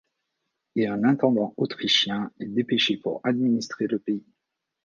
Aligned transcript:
Et 0.75 0.87
un 0.87 1.03
intendant 1.03 1.53
autrichien 1.57 2.31
est 2.39 2.47
dépêché 2.47 2.97
pour 2.97 3.21
administrer 3.23 3.85
le 3.85 3.99
pays. 3.99 4.25